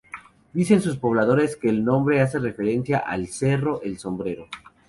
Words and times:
Dicen 0.51 0.81
sus 0.81 0.97
pobladores 0.97 1.55
que 1.55 1.69
el 1.69 1.85
nombre 1.85 2.21
hace 2.21 2.39
referencia 2.39 2.97
al 2.97 3.27
cerro 3.27 3.83
El 3.83 3.99
Sombrero. 3.99 4.47